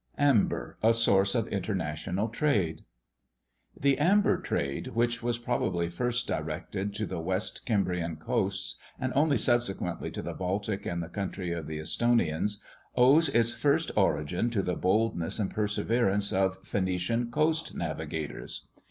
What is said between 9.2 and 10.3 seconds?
subsequently to